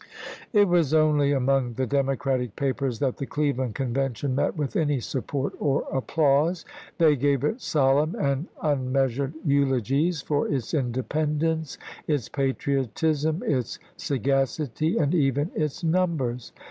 "1 0.53 0.63
It 0.63 0.67
was 0.67 0.95
only 0.95 1.31
among 1.31 1.73
the 1.73 1.85
Democratic 1.85 2.55
papers 2.55 2.97
that 2.97 3.17
the 3.17 3.27
Cleveland 3.27 3.75
Convention 3.75 4.33
met 4.33 4.55
with 4.57 4.75
any 4.75 4.99
support 4.99 5.53
or 5.59 5.83
applause. 5.93 6.65
They 6.97 7.15
gave 7.15 7.43
it 7.43 7.61
solemn 7.61 8.15
and 8.15 8.47
unmeasured 8.63 9.35
eulogies 9.45 10.23
for 10.23 10.47
its 10.47 10.73
independence, 10.73 11.77
its 12.07 12.29
patriotism, 12.29 13.43
its 13.45 13.77
sagacity, 13.95 14.97
and 14.97 15.13
even 15.13 15.51
its 15.53 15.83
numbers. 15.83 16.51